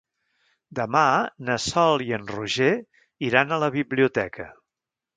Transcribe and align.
Demà 0.79 1.03
na 1.51 1.59
Sol 1.67 2.05
i 2.07 2.11
en 2.19 2.27
Roger 2.33 2.73
iran 3.31 3.55
a 3.55 3.63
la 3.67 3.73
biblioteca. 3.81 4.53